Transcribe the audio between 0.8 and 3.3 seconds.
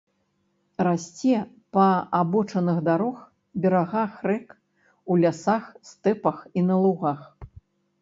Расце па абочынах дарог,